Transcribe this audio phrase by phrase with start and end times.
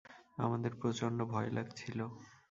[0.37, 1.99] আমাদের প্রচন্ড ভয় লাগছিল।